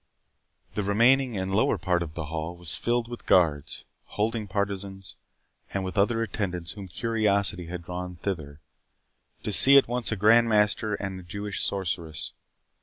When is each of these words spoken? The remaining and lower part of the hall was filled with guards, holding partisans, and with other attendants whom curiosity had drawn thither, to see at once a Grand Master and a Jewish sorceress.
The 0.73 0.81
remaining 0.81 1.37
and 1.37 1.53
lower 1.53 1.77
part 1.77 2.01
of 2.01 2.15
the 2.15 2.25
hall 2.25 2.55
was 2.57 2.75
filled 2.75 3.07
with 3.07 3.27
guards, 3.27 3.85
holding 4.05 4.47
partisans, 4.47 5.15
and 5.75 5.83
with 5.85 5.95
other 5.95 6.23
attendants 6.23 6.71
whom 6.71 6.87
curiosity 6.87 7.67
had 7.67 7.83
drawn 7.83 8.15
thither, 8.15 8.61
to 9.43 9.51
see 9.51 9.77
at 9.77 9.87
once 9.87 10.11
a 10.11 10.15
Grand 10.15 10.49
Master 10.49 10.95
and 10.95 11.19
a 11.19 11.23
Jewish 11.23 11.61
sorceress. 11.61 12.33